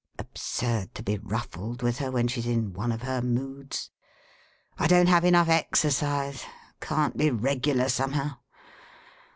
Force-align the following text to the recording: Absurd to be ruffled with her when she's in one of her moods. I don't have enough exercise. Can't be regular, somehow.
Absurd 0.17 0.95
to 0.95 1.03
be 1.03 1.19
ruffled 1.19 1.83
with 1.83 1.99
her 1.99 2.09
when 2.09 2.27
she's 2.27 2.47
in 2.47 2.73
one 2.73 2.91
of 2.91 3.03
her 3.03 3.21
moods. 3.21 3.91
I 4.79 4.87
don't 4.87 5.05
have 5.05 5.23
enough 5.23 5.47
exercise. 5.47 6.43
Can't 6.79 7.15
be 7.17 7.29
regular, 7.29 7.87
somehow. 7.87 8.37